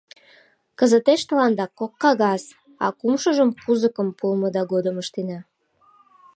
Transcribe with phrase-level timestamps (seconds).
[0.79, 2.43] Кызытеш тыланда кок кагаз,
[2.83, 5.39] а кумшыжым кузыкым пуымыда годым ыштена.